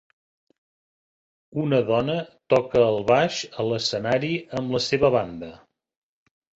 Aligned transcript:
Una 1.65 1.81
dona 1.91 2.17
toca 2.55 2.83
el 2.87 2.99
baix 3.13 3.45
a 3.51 3.69
l'escenari 3.71 4.35
amb 4.63 4.79
la 4.79 4.85
seva 4.91 5.17
banda. 5.21 5.57